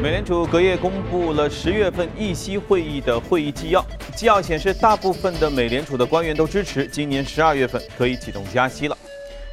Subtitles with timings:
[0.00, 8.96] 美联储隔夜公布了十月份议息会议的会议纪要，纪要显示，大部分的美联储的官员都支持今年十二月份可以启动加息了。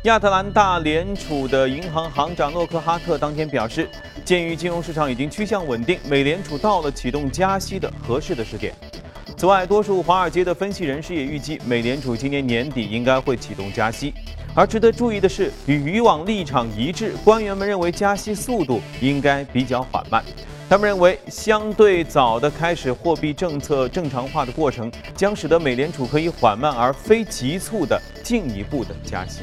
[0.03, 3.89] 亚特兰大联储的银行行长洛克哈特当天表示，
[4.23, 8.71] 鉴于金融市场已经趋向稳定，美联储到了启动加息的合适的时点。
[9.35, 14.13] 此外，多数华尔街的分析人士也预计，美联储今年年底应该会启动加息。
[14.57, 20.23] 而值得注意的是，与以往立场一致，官员们认为加息速度应该比较缓慢。
[20.69, 29.41] 他们认为，相对早的开始货币政策正常化的过程，将使得美联储可以缓慢而非急促的进一步的加息。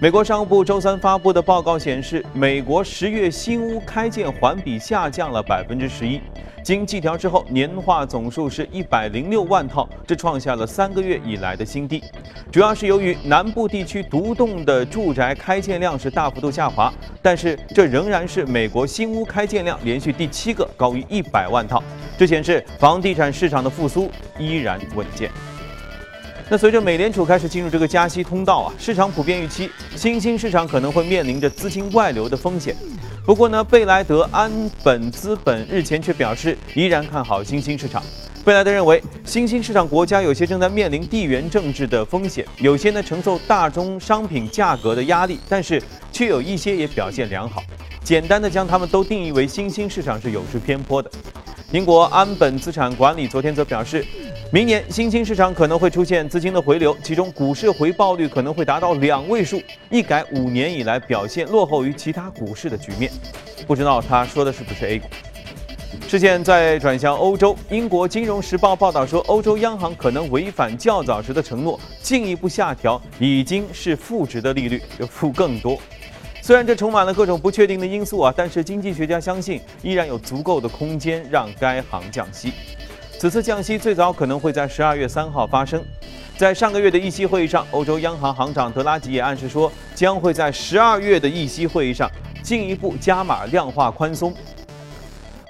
[0.00, 6.20] 美国商务部周三发布的报告显示，美国十月新屋开建环比下降了百分之十一。
[6.66, 12.02] 经计调之后，年化总数是一百零六万套，这创下了三个月以来的新低。
[12.50, 16.92] 主要是由于南部地区独栋的住宅开建量是大幅度下滑，
[17.22, 21.80] 但是这仍然是美国新屋开建量连续第七个高于一百万套，
[22.18, 25.30] 这显示房地产市场的复苏依然稳健。
[26.48, 32.74] 那随着美联储开始进入这个加息通道啊，市场普遍预期新兴市场可能会面临着资金外流的风险。
[33.26, 38.00] 不过呢，贝莱德安本资本日前却表示，依然看好新兴市场。
[38.44, 47.64] 贝莱德认为，新兴市场国家有些正在面临地缘政治的风险，有些呢承受大宗商品价格的压力，但是却有一些也表现良好。
[48.04, 51.10] 简单的将它们都定义为新兴市场是有失偏颇的。
[51.72, 54.06] 英国安本资产管理昨天则表示。
[54.56, 63.12] 明年新兴市场可能会出现资金的回流，其中股市回报率可能会达到两位数，一改五年以来表现落后于其他股市的局面。
[63.66, 65.08] 不知道他说的是不是 A 股？
[66.08, 75.78] 事件再转向欧洲，英国金融时报报道说，欧洲央行可能违反较早时的承诺，进一步下调已经是负值的利率，要负更多。
[76.40, 82.54] 虽然这充满了各种不确定的因素啊，但是经济学家相信依然有足够的空间让该行降息。
[83.18, 85.82] 此次降息最早可能会在十二月三号发生。
[86.36, 92.10] 在上个月的议息会议上，欧洲央行行长德拉吉也暗示说，将会在十二月的议息会议上
[92.42, 94.34] 进一步加码量化宽松。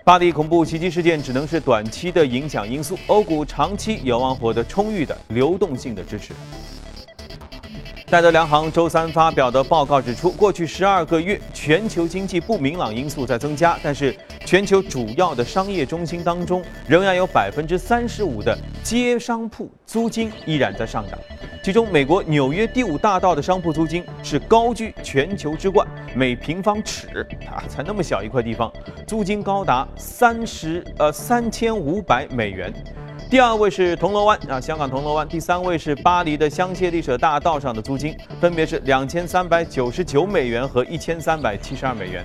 [0.04, 6.32] 巴黎恐怖袭击事件只能是短期的影响因素，欧股长期有望获得充裕的流动性的支持。
[8.08, 21.18] 戴德梁行周三发表的报告指出，过去十二个月全球经济不明朗因素在增加，但是全球主要的商业中心当中，仍然有百分之三十五的街商铺租金依然在上涨。
[21.64, 25.84] 其中，美国纽约第五大道的商铺租金是高居全球之冠，
[26.14, 28.72] 每平方尺啊，才那么小一块地方，
[29.04, 32.72] 租金高达三十呃三千五百美元。
[33.28, 35.26] 第二位是铜锣湾啊，香港铜锣湾。
[35.26, 42.24] 第三位是巴黎的香榭丽舍大道上的租金，分别是两千三百九十九美元和一千三百七十二美元。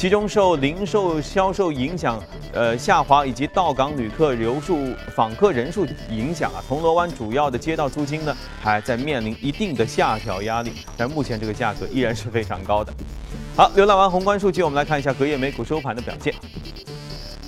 [0.00, 2.18] 其中受零售销售影响，
[2.54, 12.90] 呃下滑以及到港旅客流数、访客人数影响啊，铜锣湾主要的街道租金呢还在面临一定的下调压力，但目前这个价格依然是非常高的。
[13.54, 16.32] 好，浏览完宏观数据，我们来看一下隔夜美股收盘的表现。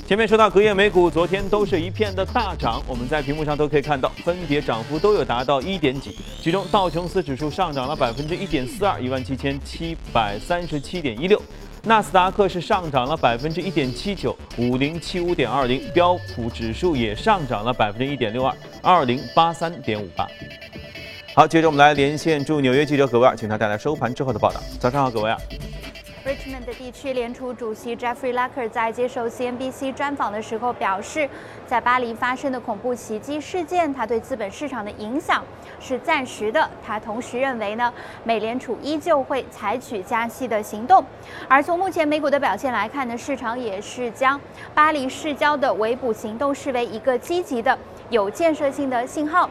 [0.07, 6.19] 前面说到隔夜美股，昨天都是一片的大涨，我们在屏幕上都可以看到，分别涨幅都有达到一点几。
[6.43, 11.39] 其中道琼斯指数上涨了百分之一点四二，一万七千七百三十七点一六；
[11.85, 20.25] 纳斯达克是上涨了百分之一点七九，五零七五点二零；标普指数也上涨了百分之一点六二，二零八三点五八。
[21.35, 24.61] 好，接着我们来连线驻纽约记者葛维尔，请他带来收盘之后的报道。
[24.79, 25.37] 早上好，葛维尔。
[26.25, 31.29] Richmond 的地区联储主席 Jeffrey Lacker 在接受 CNBC 专访的时候表示，
[31.67, 35.43] 在巴黎发生的恐怖袭击事件，它对资本市场的影响
[35.81, 36.71] 是暂时的。
[36.87, 41.05] 他同时认为呢，美联储依旧会采取加息的行动。
[41.49, 44.41] 而从目前美股的表现来看呢，市场也是将
[44.73, 47.77] 巴黎市郊的围捕行动视为一个积极的、
[48.11, 49.51] 有建设性的信号。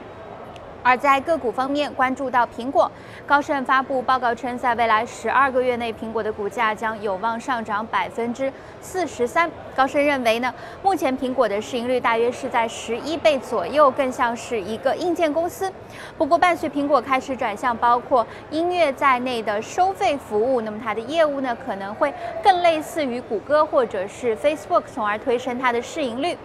[0.84, 2.92] 而在个股方面，关注到苹果，
[3.26, 9.50] 高盛发布报告称，在未来十二个月内，苹果的股价将有望上涨百分之四十三。
[9.76, 15.72] 高盛认为呢，目前苹果的市盈率大约是在十一倍左右，更像是一个硬件公司。
[16.18, 26.38] 不过，伴随苹果开始转向包括音乐在内的收费服务，那么它的业务呢，可能会更类似于谷歌或者是 Facebook，从而推升它的市盈率。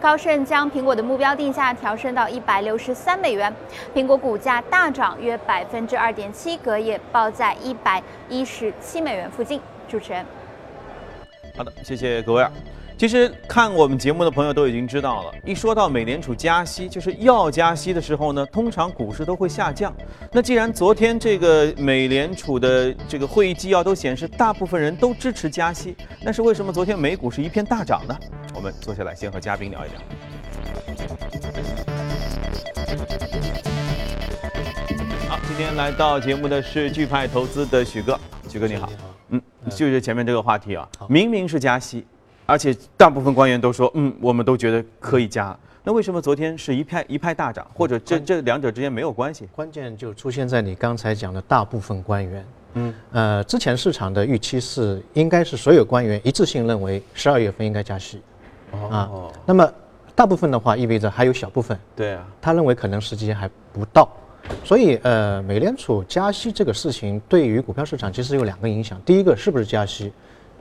[0.00, 3.52] 高盛将苹果的目标定价调升到一百六十三美元。
[3.94, 9.60] 苹果股价大涨约百分之二点七，隔夜报在一百一十七美元附近。
[9.88, 10.24] 主持人，
[11.56, 12.46] 好的，谢谢各位。
[12.98, 19.92] 其实看我们节目的朋友都已经知道了，一说到美联储加息，就是要加息的时候呢，通常股市都会下降。
[20.30, 28.16] 那既然昨天这个美联储的这个会议纪要都显示大部分人都支持加息，那是为什么昨天美股是一片大涨呢？
[28.54, 29.98] 我们坐下来先和嘉宾聊一聊。
[35.28, 38.16] 好，今天来到节目的是钜派投资的许哥，
[38.48, 38.88] 许哥你好。
[39.32, 42.06] 嗯，就是前面这个话题啊，明明是加息。
[42.46, 45.56] 而且大部分官员都说，嗯，我们都觉得可以加。
[45.84, 47.66] 那为什么昨天是一派一派大涨？
[47.74, 49.48] 或者这这两者之间没有关系？
[49.54, 52.46] 关键就出现在你刚才讲的大部分官员。
[52.74, 58.22] 嗯，呃，之前市场的预期是应该是所有官员一致性认为十二月份应该加息。
[58.70, 59.32] 哦。
[59.46, 59.72] 那么
[60.14, 61.78] 大部分的话意味着还有小部分。
[61.96, 62.26] 对啊。
[62.40, 64.08] 他认为可能时间还不到，
[64.64, 69.00] 所以呃，美联储加息这个事情对于股票市场其实有两个影响。
[69.04, 70.12] 第一个是不是加息？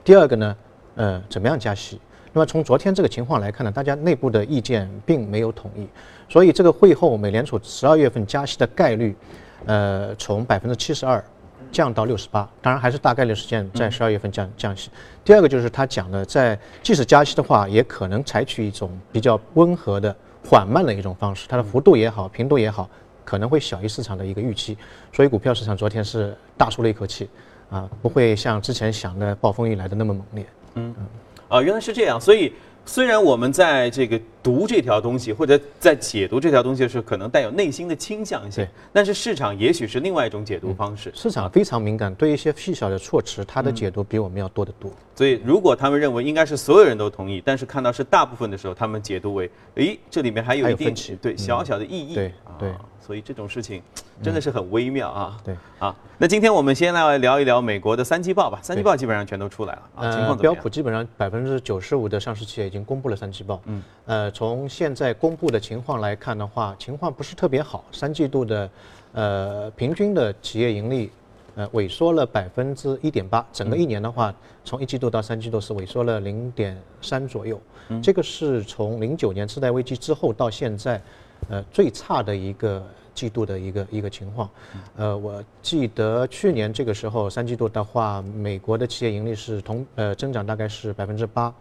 [0.03, 0.55] 第二个呢？
[0.95, 1.99] 呃，怎么样加息？
[2.33, 5.87] 那么从昨天这个情况来看呢，大家内部的意见并没有统一，
[6.29, 9.15] 所以这个会后美联储十二月份加息的概率，
[9.65, 11.23] 呃，从百分之七十二
[11.71, 14.89] 降到六十八，当然还是大概率事件在十二月份降降息。
[15.23, 22.89] 第二个就是他讲的，在即使加息的话，也可能采取一种比较温和的、缓慢的一种方式，它的幅度也好，频度也好，
[23.23, 24.77] 可能会小于市场的一个预期。
[25.13, 27.29] 所以股票市场昨天是大舒了一口气，
[27.69, 30.45] 啊，不会像之前想的暴风雨来的那么猛烈。
[30.75, 31.05] 嗯嗯，
[31.49, 32.19] 啊，原来是这样。
[32.19, 32.53] 所以，
[32.85, 41.11] 虽然我们在这个读这条东西，或者在解读这条东西的时候，可能带有内心的倾向性，但是市场也许是另外一种解读方式。
[41.15, 44.91] 市场非常敏感，对一些细小的措辞，它的解读比我们要多得多。
[45.15, 52.15] 所以，如果他们认为应该是所有人都同意，但是看到是大部分的时候，他们解读为，诶，这里面还有一定对小小的意义。
[52.15, 52.73] 对对。
[53.03, 53.81] 所以这种事情
[54.21, 55.35] 真的是很微妙啊。
[55.43, 58.59] 对啊，那今天我们先来聊一聊美国的三季报吧。
[58.61, 63.59] 三季报基本上全都出来了啊，情况怎么样标普基本上百分之九十五的上市企业已经公布了三季报。
[63.65, 63.83] 嗯。
[64.05, 67.83] 呃，从现在公布的情况来看的话，情况不是特别好。
[67.91, 68.69] 三季度的
[69.13, 71.11] 呃平均的企业盈利
[71.55, 74.33] 呃萎缩了百分之一点八，整个一年的话，
[74.63, 77.61] 从一季度到三季度是萎缩了零点三左右。
[77.89, 78.01] 嗯。
[78.01, 81.01] 这个是从零九年次贷危机之后到现在。
[81.49, 82.85] 呃，最差的一个
[83.15, 84.47] 季度的一个一个情况，
[84.95, 91.51] 呃，我记得去年这个时候三季度的话，美国的企业盈利是同呃增长大概是百分之八，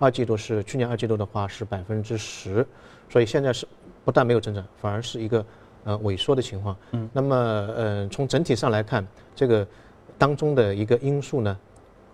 [0.00, 2.66] 二季度是去年二季度的话是百分之十，
[3.10, 3.68] 所以现在是
[4.02, 5.44] 不但没有增长，反而是一个
[5.84, 6.74] 呃萎缩的情况。
[6.92, 9.06] 嗯，那么呃从整体上来看，
[9.36, 9.66] 这个
[10.16, 11.56] 当中的一个因素呢，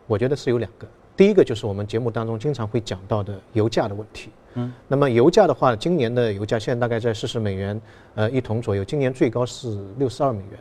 [0.09, 0.87] 我觉得是有两个，
[1.17, 4.31] 第一个就是我们节目当中经常会讲到的油价的问题。
[4.55, 7.81] 嗯，那么油价的话，今年的油价现在大概在四十美元，
[8.17, 8.85] 呃，一桶左右。
[8.85, 10.59] 今年最高是六十二美元，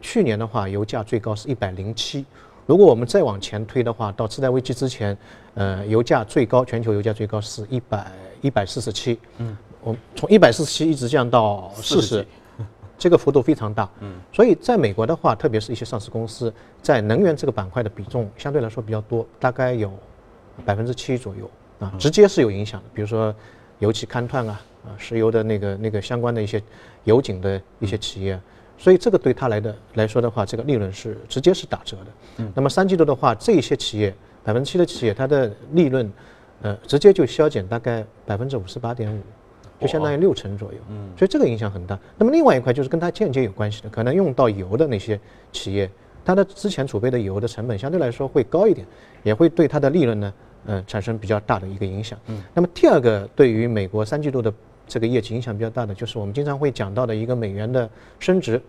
[0.00, 2.26] 去年的话，油价最高是一百零七。
[2.68, 5.16] 如果我们再往前推的话，到次贷危机之前，
[5.54, 8.12] 呃，油价最高，全球油价最高是一百
[8.42, 9.18] 一百四十七。
[9.38, 12.26] 嗯，我从一百四十七一直降到四十，
[12.98, 13.88] 这个幅度非常大。
[14.00, 19.90] 嗯，所以在美国的话，特别是一些上市公司在能源这个板块的比重相对来说比较多，大概有
[20.66, 21.50] 百分之七左右。
[21.78, 23.34] 啊，直接是有影响的，比如说
[23.78, 26.62] 油气勘探啊，啊，石油的那个那个相关的一些
[27.04, 28.38] 油井的一些企业，
[28.78, 32.06] 所以这个对他来的来说的话，这个利润是直接是打折的。
[32.38, 34.14] 嗯，那么三季度的话，这些企业
[34.44, 36.10] 百分之七的企业，它的利润，
[36.62, 39.20] 呃，直接就削减大概百分之五十八点五，
[39.80, 40.78] 就相当于六成左右。
[40.88, 41.98] 嗯，所以这个影响很大。
[42.16, 45.18] 那么另外一块就是跟它间接有关系的，可能用到油的那些
[45.50, 45.90] 企业，
[46.24, 48.86] 它的之前储备的油的成本相对来说会高一点，
[49.24, 50.32] 也会对它的利润呢。
[50.66, 52.18] 嗯，产生比较大的一个影响。
[52.26, 54.52] 嗯，那么第二个对于美国三季度的
[54.88, 58.60] 这个业绩影响比较大的，就是我们经常会讲到的一个美元的升值。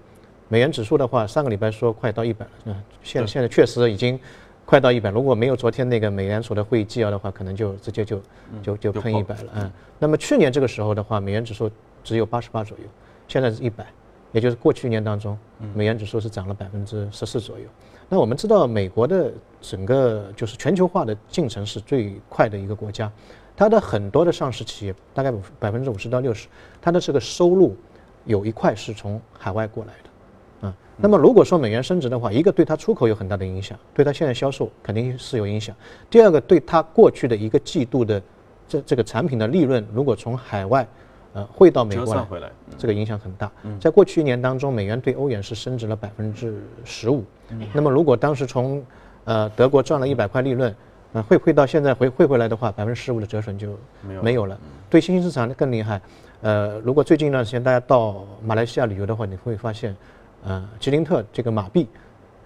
[0.50, 4.20] 美元指数的话，上个礼拜说快到一百了，嗯，现现在确实已经
[4.66, 5.10] 快到一百。
[5.10, 8.22] 如果没有昨天那个美联储的会议纪要的话，可能就直接就
[8.62, 9.52] 就就喷一百了。
[9.56, 11.70] 嗯，那么去年这个时候的话，美元指数
[12.04, 12.84] 只有八十八左右，
[13.28, 13.86] 现在是一百，
[14.32, 15.38] 也就是过去一年当中，
[15.76, 17.66] 美元指数是涨了百分之十四左右。
[18.12, 23.12] 那我们知道，美国的整个就是全球化的进程是最快的一个国家，
[23.60, 26.48] 它的很多的上市企业，大概百分之五十到六十，
[26.82, 27.75] 它的这个收入
[28.24, 35.75] 有一块是从海外过来的，啊，那么如果说美元升值的话，一个对它出口有很大的影响，对它现在销售肯定是有影响；
[36.10, 38.22] 第二个，对它过去的一个季度的
[38.66, 40.88] 这这个产品的利润，如果从海外。
[41.32, 43.51] 呃，汇到美国来，这个影响很大。
[43.80, 47.24] 在过去一年当中，美元对欧元是升值了百分之十五。
[47.72, 48.84] 那么，如果当时从
[49.25, 50.75] 呃德国赚了一百块利润，
[51.13, 53.78] 呃汇汇到现在回汇回来的话，百分之十五的折损就
[54.22, 54.60] 没有了。
[54.89, 56.00] 对新兴市场更厉害。
[56.42, 59.96] 呃，如果最近一段时间大家到马来西亚旅游的话，你会发现，
[60.44, 61.88] 呃，吉林特这个马币，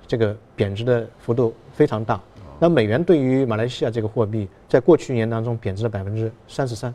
[0.08, 2.20] 这个贬值的幅度非常大。
[2.60, 6.94] 那美元对于马来西亚这个货币，在过去一年当中贬值了百分之三十三，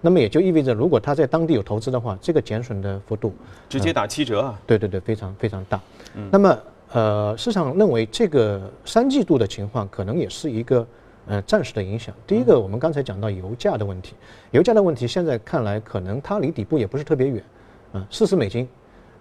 [0.00, 3.34] 那么也就意味着，如果他在当地有投资的话，这个减损的幅度
[3.68, 4.60] 直接打七折啊！
[4.66, 5.80] 对对对，非常非常大。
[6.30, 6.56] 那么
[6.92, 10.86] 呃，市场认为这个三季度的情况可能也是一个
[11.26, 12.14] 呃暂时的影响。
[12.26, 14.14] 第一个，我们刚才讲到油价的问题，
[14.50, 17.42] 油价的问题现在看来可能它离底部也不是特别远，
[17.92, 18.68] 啊，四十美金。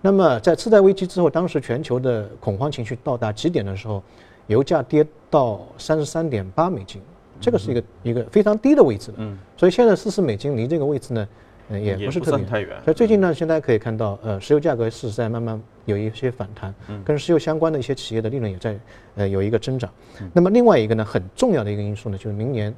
[0.01, 4.03] 那么在次贷危机之后，当时全球的恐慌情绪到达极点的时候，
[4.47, 7.01] 油价跌到三十三点八美金，
[7.39, 9.17] 这个是一个一个非常低的位置了。
[9.19, 11.27] 嗯，所以现在四十美金离这个位置呢，
[11.69, 12.69] 嗯，也不是特别太远。
[12.83, 18.79] 所以最近呢，现在可以看到，呃，石油价格是在慢慢有一些反弹，嗯，跟石油相关的一些企业的利润也在
[19.15, 19.89] 呃有一个增长。
[20.33, 22.73] 那么另外一个呢，很重要的一个因素呢，就是明年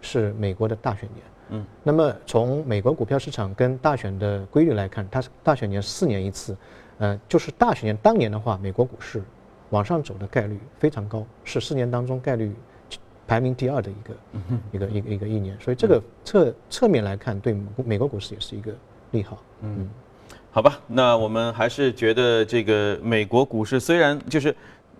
[0.00, 1.24] 是美国的大选年。
[1.50, 6.56] 嗯，那么从美国股票市场跟大选的规律来看，它是大选年四年一次，
[6.98, 9.22] 呃，就是大选年当年的话，美国股市
[9.70, 12.54] 往上走的概率非常高，是四年当中概率
[13.26, 14.14] 排名第二的一个
[14.72, 18.72] 一个一个一个一年，所以这个侧侧面来看，对美国股市也是一个
[19.10, 19.42] 利好。
[19.60, 19.88] 嗯，
[20.54, 24.54] 好吧，那我们还是觉得这个美国股市虽然就是。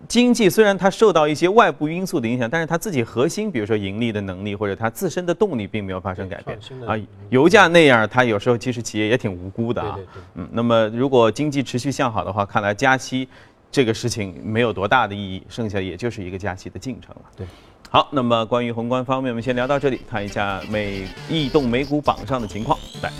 [0.07, 6.93] 经济虽然它受到一些外部因素的影响，但是它自己核心，比如说盈利的能力或者它自身的动力，并没有发生改变啊。
[7.29, 9.97] 油价那样，它有时候其实企业也挺无辜的啊。
[10.35, 13.27] 嗯，那么如果经济持续向好的话，看来加息
[13.71, 17.21] 这个事情没有多大的意义，剩下也就是一个加息的进程了。
[17.35, 17.47] 对，
[17.89, 23.11] 好，那么关于宏观方面，我们先聊到这里，看一下美异动美股榜上的情况，来。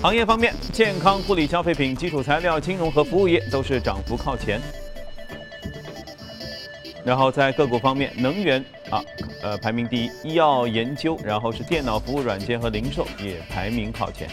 [0.00, 4.60] 行业方面，健康护理、消费品、基础材料、金融和服务业都是涨幅靠前。
[7.04, 9.04] 然后在个股方面，能源啊，
[9.42, 14.28] 呃排名第一，医药研究，然后是电脑服务软件和零售也排名靠前。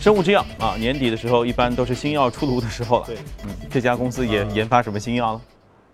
[0.00, 3.06] 生物制药啊，年底的时候一般都是新药出炉的时候了。
[3.06, 5.40] 对，嗯，这家公司研研发什么新药了？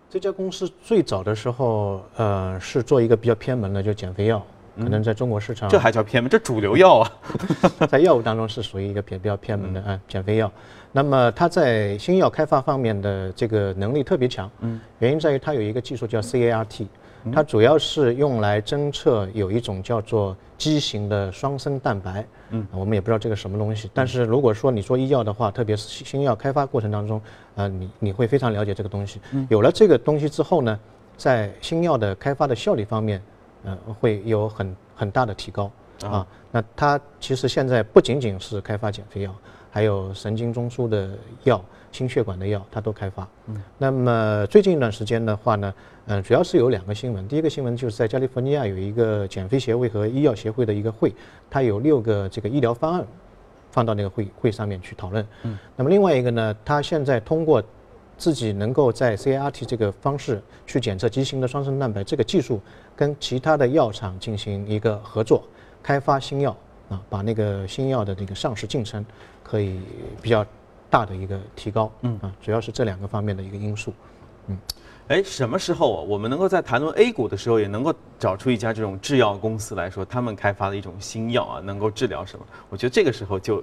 [0.08, 4.42] 这家公司最早的时候，呃，是做一个比较偏门的，就减肥药。
[4.78, 6.28] 可能在中国市场，这还叫偏门？
[6.28, 7.10] 这主流药啊，
[7.88, 10.52] 在药物当中是属于一个偏比较偏门的啊，减肥药。
[10.92, 16.86] 那么它在新药开发方面的这个能力特别强，嗯，原因在于它有一个技术叫 CAR-T，
[17.32, 23.90] 它主要是用来侦测有一种叫做畸形的双生蛋白，嗯，我们也不知道这个什么东西。
[23.92, 27.20] 但是如果说你做医药的话，特别是新药开发过程当中，
[27.54, 29.20] 呃，你你会非常了解这个东西。
[29.48, 30.78] 有了这个东西之后呢，
[31.16, 33.22] 在新药的开发的效率方面。
[33.64, 35.68] 呃，会有很很大的提高
[36.02, 36.24] 啊。
[36.52, 39.34] 那它其实现在不仅仅是开发减肥药，
[39.72, 41.10] 还有神经中枢的
[41.42, 41.60] 药、
[41.96, 43.26] 心血管的药，它都开发。
[43.46, 43.62] 嗯。
[43.78, 45.74] 那么最近一段时间的话呢，
[46.06, 47.26] 嗯，主要是有两个新闻。
[47.26, 51.12] 第一个新闻就是在加利福尼亚有一个减肥协会和医药协会的一个会，
[51.48, 53.06] 它有六个这个医疗方案
[53.70, 55.26] 放到那个会会上面去讨论。
[55.44, 55.58] 嗯。
[55.74, 57.62] 那么另外一个呢，它现在通过。
[58.18, 62.58] 自己能够在 CAR-T 这个方式去检测畸形的双生蛋白这个技术，
[62.96, 65.44] 跟其他的药厂进行一个合作，
[65.82, 66.56] 开发新药
[66.88, 69.04] 啊，把那个新药的那个上市进程
[69.42, 69.80] 可以
[70.22, 70.42] 比较
[70.90, 73.92] 大的一个提高，嗯啊，主要是这两个方面的一个因素，
[74.48, 74.58] 嗯，
[75.08, 82.44] 哎，什么时候我们能够在谈论 A 股的时候，也能够找出一家这种制药公司来说，他们开发的一种新药啊，能够治疗什么？
[82.70, 83.62] 我觉得这个时候就。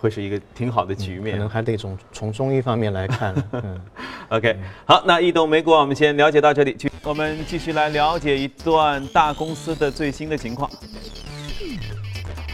[0.00, 3.34] 会是一个挺好的局面，可能还得从从中医方面来看。
[3.50, 3.80] 嗯，
[4.30, 10.70] OK，好，那异动美股我们先了解到这里，去我们继续来了解一段大公司的最新的情况。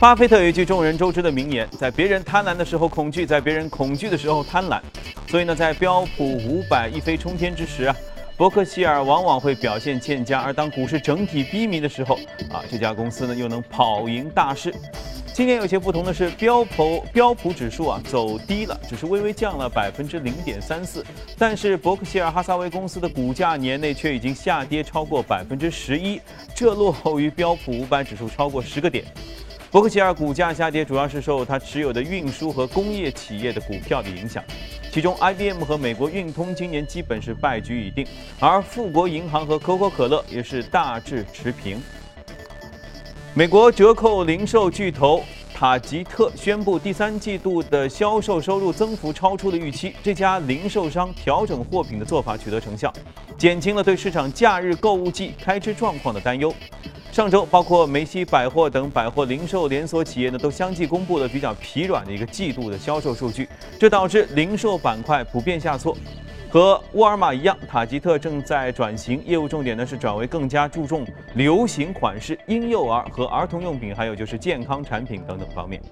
[0.00, 4.80] 巴菲特有一句众人周知的名言：在别人贪婪的时候恐惧，在别人恐惧的时候贪婪。
[5.28, 7.96] 所以呢，在标普五百一飞冲天之时啊，
[8.36, 12.16] 伯克希尔往往会表现欠佳；而当股市整体低迷的时候
[12.50, 14.74] 啊，这家公司呢又能跑赢大势。
[15.32, 21.04] 今年有些不同的是，标普标普指数啊走低了，只是微微降了百分之零点三四。
[21.38, 26.20] 但是伯克希尔哈撒韦公司的股价年内却已经下跌超过百分之十一，
[26.54, 29.04] 这落后于标普五百指数超过十个点。
[29.74, 34.40] 伯克希尔股价下跌主要是受它持有的运输和工业企业的股票的影响，
[34.92, 38.06] 其中 IBM 和美国运通今年基本是败局已定，
[38.38, 41.82] 而富国银行和可口可乐也是大致持平。
[43.34, 45.24] 美国折扣零售巨头
[45.54, 49.94] 塔吉特宣布，第三季度的销售收入增幅超出了预期。
[50.02, 52.92] 这家零售商调整货品的做法取得成效，
[53.38, 56.52] 减轻了对市场假日购物季开支状况的担忧。
[57.12, 65.96] 上周，包括梅西百货等百货零售连锁企业呢，都相继公布了比较疲软的一个季度的销售数据，这导致零售板块普遍下挫。
[66.54, 75.82] 和沃尔玛一样，塔吉特正在转型，业务重点呢是转为更加注重流行款式、婴幼儿和儿童用品，还有就是健康产品等等方面。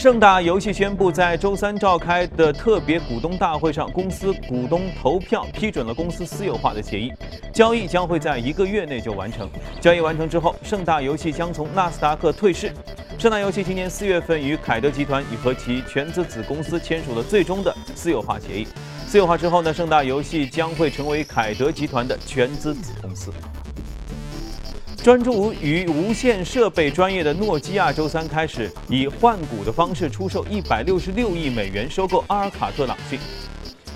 [0.00, 7.12] 盛大游戏宣布，在周三召开的特别股东大会上，公司股东投票批准了公司私有化的协议，
[7.52, 9.46] 交易将会在一个月内就完成。
[9.78, 12.72] 交易完成之后，盛大游戏将从纳斯达克退市。
[13.18, 18.66] 盛大游戏今年四月份与凯德集团已和其全资子公司签署了最终的私有化协议。
[19.06, 23.30] 私有化之后呢，盛大游戏将会成为凯德集团的全资子公司。
[25.02, 33.18] 专注于无线设备专业的诺基亚周三开始以换股的方式出售一百六十六亿美元收购阿尔卡特朗讯。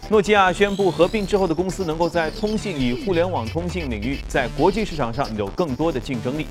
[0.08, 6.46] 诺基亚宣布合并之后的公司能够在通信与互联网通信领域在国际市场上有更多的竞争力。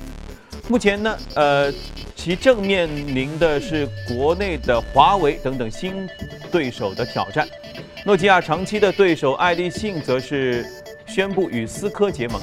[0.68, 1.72] 目前呢，呃，
[2.14, 6.08] 其正面临的是国内的华为等等新
[6.52, 7.46] 对手的挑战。
[8.06, 10.64] 诺基亚长期的对手爱立信则是
[11.08, 12.40] 宣布与思科结盟。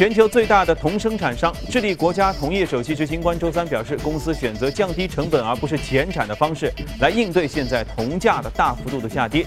[0.00, 9.44] 全球最大的铜生产商智利国家铜业首席执行官周三表示，公司选择降低成本而不是减产的方式来应对现在铜价的大幅度的下跌。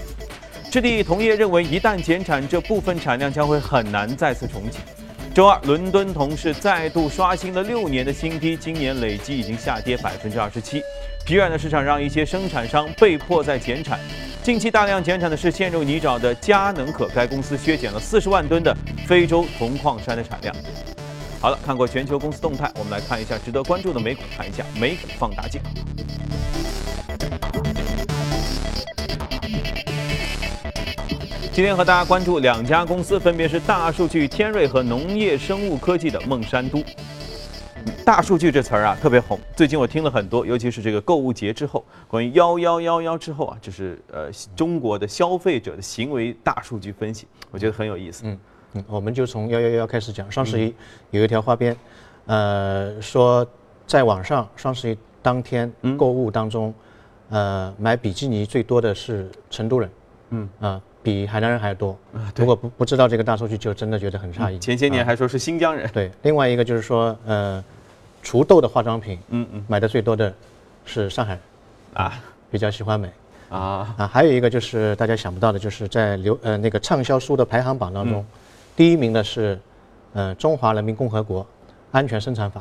[0.70, 4.78] 智利铜业认为，一旦减产，这部分产量将会很难再次重启。
[5.34, 10.80] 周二，伦敦铜市再度刷新了六年的新低，今年累计已经下跌百分之二十七。
[11.26, 13.98] 疲软的市场让一些生产商被迫在减产。
[14.44, 20.54] 近期大量减产的是陷入泥沼的佳能可，该公司削减了四十万吨的非洲铜矿山的产量。
[21.40, 25.62] 好了，看过全球公司动态，我们来看一下值得关注的美股，看一下美股放大镜。
[31.50, 36.84] 今天和大家关注两家公司，分别是大数据天瑞和农业生物科技的孟山都。
[38.04, 48.24] 大数据这词儿啊特别红，最近我听了很多，尤其是这个购物节之后，关于幺幺幺幺之后啊，就是呃中国的消费者的行为大数据分析，我觉得很有意思。
[48.26, 48.38] 嗯
[48.74, 50.30] 嗯，我们就从幺幺幺开始讲。
[50.30, 50.74] 双十一
[51.10, 51.76] 有一条花边，
[52.26, 53.46] 呃，说
[53.86, 56.74] 在网上双十一当天购物当中，
[57.30, 59.90] 呃，买比基尼最多的是成都人，
[60.30, 60.48] 嗯。
[60.60, 61.96] 啊，比海南人还要多。
[62.34, 64.58] 如果不不知道这个大数据，就真的觉得很诧异。
[64.58, 65.88] 前些年还说是新疆人。
[65.92, 67.62] 对，另外一个就是说，呃。
[68.26, 70.32] 除痘的化妆品，嗯嗯，买的最多的
[70.86, 71.42] 是上海人，
[71.92, 72.18] 啊，
[72.50, 73.06] 比较喜欢美，
[73.50, 78.24] 啊啊，还有一个就是大家想不到的，就是在流呃那个畅销书的排行榜当中，
[78.74, 79.60] 第一名的是，
[80.14, 81.46] 呃《中华人民共和国
[81.92, 82.60] 安全生产法》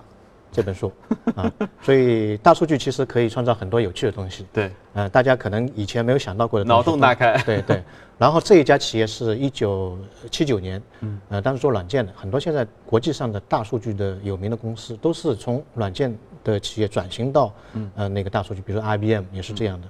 [0.54, 0.94] 这本书，
[1.36, 7.84] 啊，所以大数据其实可以创造很多有趣的东西，对，呃，大家可能以前没有想到过的，脑洞大开，对对。
[8.20, 9.98] 然后这一家企业是一九
[10.30, 19.88] 七九年，嗯，呃，当时做软件的，很多现在国际上的大数据的有名的公司都是从软件的企业转型到，嗯，呃，那个大数据，比如说 IBM 也是这样的，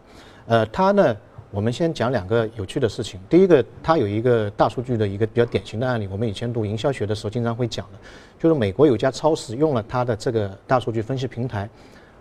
[0.48, 1.16] 呃，它呢，
[1.54, 3.20] 我们先讲两个有趣的事情。
[3.30, 8.00] 第一个，它有一个大数据的一个比较典型的案例，我们以前读营销学的时候经常会讲的，
[8.40, 11.70] 就是美国有家超市用了它的这个大数据分析平台，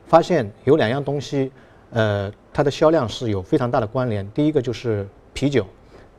[0.06, 1.50] 发现有两样东西，
[1.92, 4.30] 呃，它的销量是有非常大的关联。
[4.32, 5.66] 第一个就是啤酒。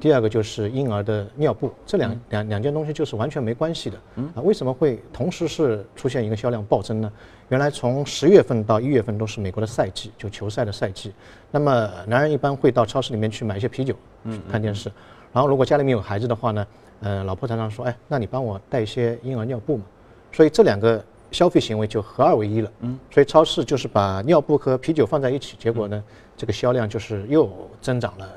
[0.03, 3.97] 第二个就是婴儿的尿布，这两两两件东西就是完全没关系的。
[4.35, 7.09] 啊，为什么会同时是出现一个销量暴增呢？
[7.47, 11.13] 原来从十月份到一月份都是美国的赛季，就球赛的赛季。
[11.49, 14.91] 那么男人一般会到超市里面去买一些啤酒，嗯，看电视。
[15.31, 16.67] 然后如果家里面有孩子的话呢，
[16.99, 19.85] 呃，老婆常常说，哎，那你帮我带一些婴儿尿布嘛。
[20.33, 22.69] 所以这两个消费行为就合二为一了。
[22.81, 26.03] 嗯，所以超市就是把尿布和啤酒放在一起，结果呢，
[26.35, 28.29] 这个销量就是又增长了。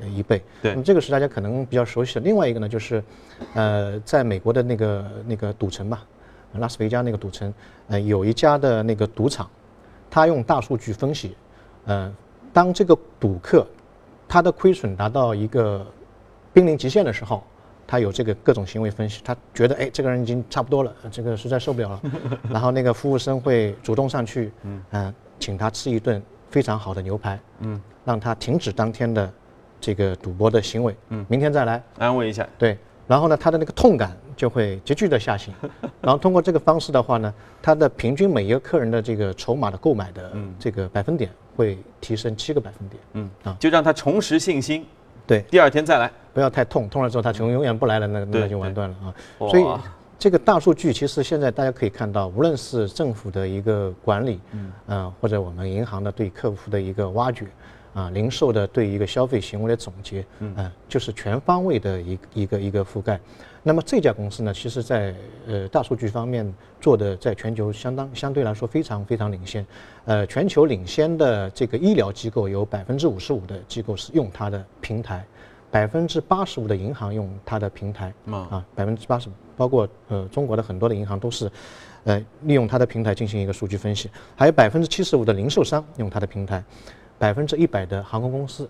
[0.00, 2.20] 一倍，对，那么这个是大家可能比较熟悉的。
[2.20, 3.02] 另外一个呢，就是，
[3.54, 6.04] 呃，在美国的那个那个赌城吧，
[6.54, 7.52] 拉斯维加那个赌城，
[7.88, 9.48] 呃，有一家的那个赌场，
[10.10, 11.34] 他用大数据分析，
[11.86, 12.12] 呃，
[12.52, 13.66] 当这个赌客
[14.28, 15.86] 他的亏损达到一个
[16.52, 17.42] 濒临极限的时候，
[17.86, 22.02] 他有这个各种行为分析，他觉得哎，这个人已经差不多了，这个实在受不了了，
[22.50, 29.32] 然后那个服务生会主动上去，嗯，请他吃一顿非常好的牛排，嗯，让他停止当天的。
[29.80, 31.82] 这个赌博的行为，嗯，明天再来。
[31.98, 35.54] 安慰一下，对，然后呢，他的那个痛感就会急剧的下行，
[36.00, 43.30] 然后通过这个方式的话呢，他的平均每一个客人的这个筹码的购买的这个百分点会提升七个百分点，嗯。
[43.44, 44.84] 啊，就让他重拾信心，
[45.26, 49.64] 对，第二天再来，不要太痛，痛了之后他就永远不来了，那那就完蛋了啊，所以
[50.18, 54.40] 这个大数据其实现在大家可以看到，无论是政府的一个管理，
[54.88, 57.46] 嗯，或者我们银行的对客户的一个挖掘。
[57.96, 63.18] 啊，零售的对一个消费行为的总结，嗯，就是全方位的一一个一个覆盖。
[63.62, 65.14] 那么这家公司呢，其实在
[65.46, 69.66] 呃大数据方面做的，在全球相当相对来说非常非常领先。
[70.04, 75.24] 呃，全球领先的这个医疗机构有百分之五十五的机构是用它的平台，
[75.70, 78.12] 百分之八十五的银行用它的平台。
[78.30, 81.50] 啊，百分之八十五，包括呃中国的很多的银行都是。
[82.04, 86.62] 呃，利用它的平台进行一个数据分析，还有百分之七十五的零售商用它的平台，
[87.18, 88.68] 百分之一百的航空公司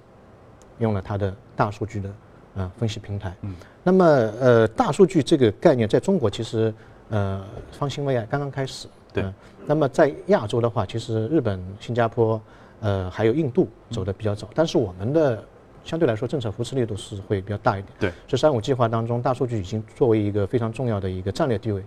[0.79, 2.11] 用了它的大数据的
[2.55, 3.35] 呃分析平台。
[3.43, 6.73] 嗯，那么呃，大数据这个概念在中国其实
[7.09, 8.89] 呃方兴未艾，刚刚开始。
[9.13, 9.25] 对。
[9.67, 12.41] 那么在亚洲的话，其实日本、新加坡
[12.81, 15.43] 呃还有印度走的比较早，但是我们的
[15.83, 17.93] 相对来说政策扶持力度是会比较大一点。
[17.99, 18.13] 对。
[18.29, 21.81] 这“三五”计划当中，大数据已经作为一个非常重要的一个战略地位。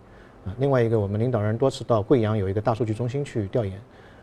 [0.46, 3.80] 啊，另外一个，我们领导人多次到贵阳有一个大数据中心去调研，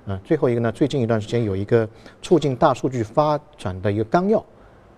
[0.07, 1.89] 啊，最后一个呢，最近一段时间有一个
[2.23, 4.39] 促进大数据发展的一个纲要，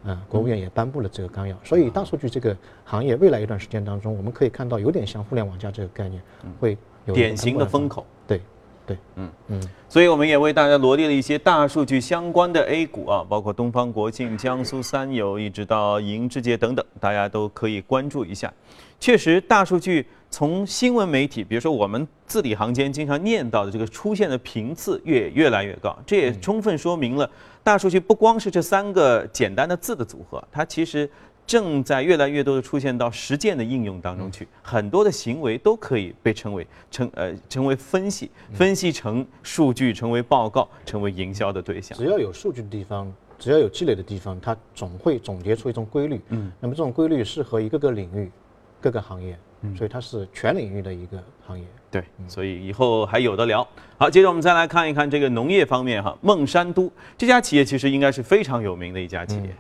[0.05, 6.23] 啊，国务院也颁布了这个纲要，所以大数据这个行业未来一段时间当中，我们可以看到有点像互联网加这个概念，
[6.61, 8.05] 会有典型的风口。
[8.27, 8.43] 对，
[8.87, 18.53] 对，嗯嗯，所以我们也为大家罗列了一些大数据相关的 A 股啊，包括东方国信、江苏三友，一直到银智捷等等，大家都可以关注一下。
[19.01, 20.07] 确实，大数据。
[20.31, 27.29] 从新闻媒体，比如说我们字里行间经常念到的这个出现的频次越越来越高，这也充分说明了
[27.63, 31.09] 大数据不光是这三个简单的字的组合，它其实
[31.47, 41.97] 正在越来越多的出现到实践的应用当中去，很多的行为都可以被称为成呃成为分析，分析成数据，成为报告，成为营销的对象。
[41.97, 46.21] 只要有数据的地方，只要有积累的地方，它总会总结出一种规律。
[46.29, 48.31] 嗯，那么这种规律适合一个个领域、
[48.79, 49.39] 各个行业。
[49.77, 53.67] 所以它是全领域的一个行业，对，所以以后还有的聊。
[53.97, 59.55] 好，接着我们再来看一看这个农业方面哈，孟山都这家企业其实应该是非常有名的一家企业。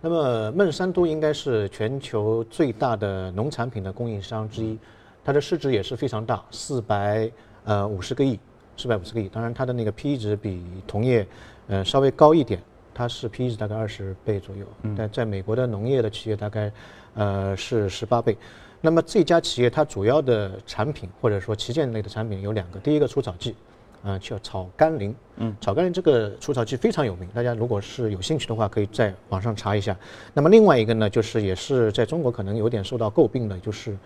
[0.00, 4.78] 那么孟山都应该是全球最大的农产品的供应商之一，
[5.24, 7.28] 它的市值也是非常大，四百
[7.64, 8.38] 呃五十个亿，
[8.76, 9.28] 四百五十个亿。
[9.28, 11.26] 当然它的那个 P/E 值比同业
[11.66, 14.66] 呃稍微高一点，它是 P/E 值大概二十倍左右，
[14.96, 16.70] 但在美国的农业的企业大概
[17.14, 18.36] 呃是十八倍。
[18.84, 23.56] 那么这家企业它主要的产品或者说旗舰类的产品有两个，第一个除草剂，
[24.02, 29.96] 啊叫草甘膦，嗯，草甘膦这个除草剂非常有名，大家如果是有兴趣的话，可以在网上查一下。
[30.34, 33.96] 那么另外一个呢，就是也是在中国可能有点受到诟病的，就是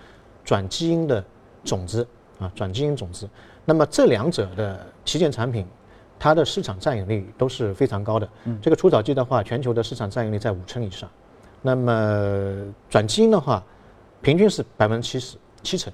[0.44, 1.24] 转基因的
[1.64, 2.06] 种子
[2.38, 3.28] 啊，转基因种子。
[3.64, 5.66] 那么这两者的旗舰产品，
[6.20, 8.28] 它的市场占有率都是非常高的。
[8.44, 11.10] 嗯，这个除草剂的话，全球的市场占有率在五成以上。
[11.62, 13.60] 那么转基因的话，
[14.20, 15.92] 平均是百分之七十七成，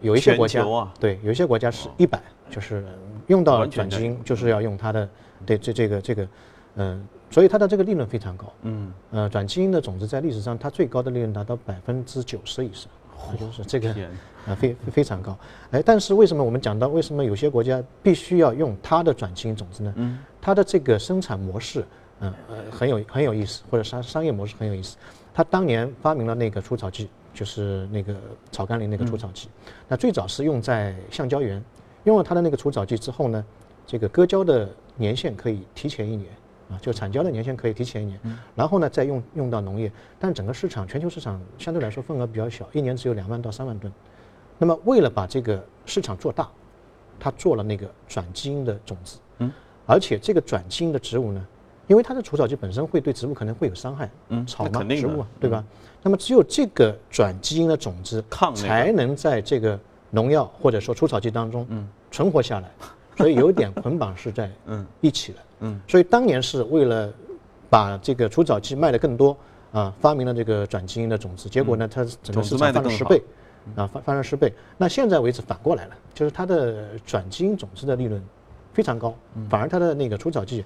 [0.00, 0.64] 有一些国家
[0.98, 2.84] 对，有一些国家是一百，就是
[3.26, 5.08] 用到转基因就是要用它的，
[5.46, 6.28] 对这这个这个，
[6.76, 12.90] 嗯，所以它的这个利润非常高，嗯，呃，转基因的种子在历史上它最高的利润达到百分之九十以上，
[13.38, 13.94] 就是这个
[14.46, 15.38] 啊非非常高，
[15.70, 19.92] 哎，但是为什么我们讲到为什么有些国家必须要用它的转基因种子呢？
[19.96, 21.84] 嗯，它的这个生产模式，
[22.20, 24.96] 嗯呃很有很有意思，或者商商业模式很有意思，
[25.32, 27.08] 它当年发明了那个除草剂。
[27.34, 28.14] 就是那个
[28.50, 29.48] 草甘膦那个除草剂，
[29.88, 31.62] 那最早是用在橡胶园，
[32.04, 33.44] 用了它的那个除草剂之后呢，
[33.86, 36.30] 这个割胶的年限可以提前一年
[36.70, 38.20] 啊，就产胶的年限可以提前一年，
[38.54, 43.92] 然后呢再用用到农业，但整个市场全球市场相对来说份额比较小，一年只有两万到三万吨，
[44.58, 46.48] 那么为了把这个市场做大，
[47.18, 49.52] 他做了那个转基因的种子，嗯，
[49.86, 51.46] 而且这个转基因的植物呢。
[51.88, 55.64] 因为它的除草剂本身会对植物可能会有伤害，嗯，草嘛，植物啊，对吧？
[56.02, 59.78] 那么只有这个转基因的种子抗才能在这个
[60.10, 61.88] 农药或者说除草剂当中嗯。
[62.10, 62.70] 存活下来，
[63.16, 64.86] 所以有点捆绑是在嗯。
[65.00, 67.12] 一起的，嗯，所以当年是为了
[67.70, 69.36] 把这个除草剂卖得更多
[69.72, 73.22] 啊，发明了这个转基因的种子，结果呢，它整个市场翻了十倍，
[73.76, 74.52] 啊，翻翻了十倍。
[74.76, 78.22] 那现在为止反过来了，就是它的转基因种子的利润
[78.74, 79.14] 非常高，
[79.48, 80.64] 反而它的那个除草剂。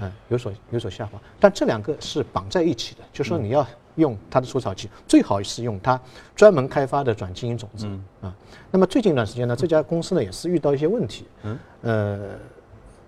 [0.00, 5.98] 嗯，有所有所下滑，但这两个是绑在一起的，就说你要用它的除草剂，最好是用它
[6.34, 7.88] 专门开发的转基因种子
[8.20, 8.34] 啊。
[8.70, 12.18] 那么最近一段时间呢，这家公司呢也是遇到一些问题，嗯，呃，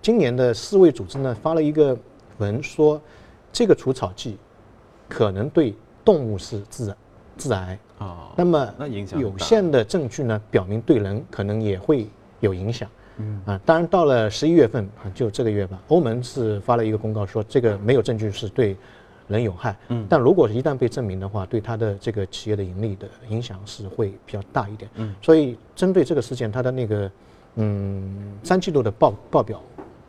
[0.00, 1.96] 今年的世卫组织呢发了一个
[2.38, 3.00] 文说，
[3.52, 4.38] 这个除草剂
[5.08, 5.74] 可能对
[6.04, 6.94] 动物是致
[7.36, 8.32] 致癌啊。
[8.34, 8.66] 那么
[9.18, 12.08] 有限的证据呢表明对人可能也会
[12.40, 12.88] 有影响。
[13.18, 18.76] 嗯啊，当然到了十一月份啊，就这个月吧，欧盟是发了一个公告说这个没有证据是对
[19.26, 19.76] 人有害。
[19.88, 24.90] 嗯，但如果一旦被证明的话，对它的这个企业的盈利的影响是会比较大一点。
[24.94, 27.10] 嗯，所以针对这个事件，它的那个
[27.56, 29.60] 嗯三季度的报报表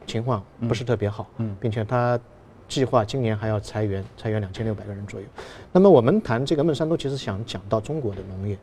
[0.06, 1.28] 情况不是特别好。
[1.38, 2.19] 嗯，并且它
[2.67, 5.26] 计划今年还要裁员，裁员两千六百个人左右。
[5.72, 8.58] 那么我们谈这个孟山都，其实想讲到中国的农业。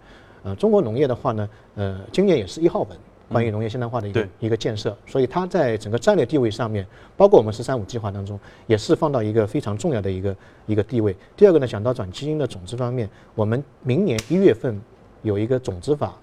[0.45, 2.97] 呃，中国农业的话呢，呃，今年也是一号文。
[3.29, 6.87] 关于农业现代化的一个一个建设，所以它在整个战略地位上面，
[7.17, 10.37] 包括我们“十三五”计划当中，也是放到一个非常重要的一个
[10.67, 11.15] 一个地位。
[11.37, 14.81] 第二个呢，讲到转基因的种子方面，我们明年一月份
[15.23, 16.17] 有一个种子法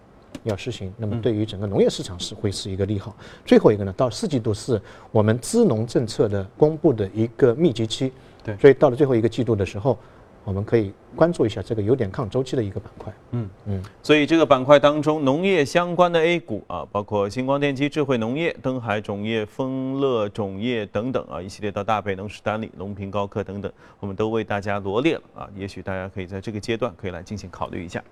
[0.44, 3.16] 要实行，那么对于整个农业市场是会是一个利好。
[3.46, 8.12] 最后一个呢，到四季度是我们支农政策的公布的一个密集期，
[8.44, 9.98] 对所以到了最后一个季度的时候，
[10.44, 13.14] 我们可以关注一下这个有点抗周期的一个板块。
[13.32, 25.50] 嗯嗯，所以这个板块当中，农业相关的 A 股啊，包括星光电机、智慧农业、登海种业、丰乐种业等等啊，一系列到大北农、史丹利、隆平高科等等，我们都为大家罗列了啊。
[25.56, 28.04] 也许大家可以在这个阶段可以来进行考虑一下。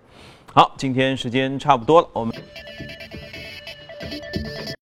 [0.53, 2.33] 好，今天时间差不多了，我们。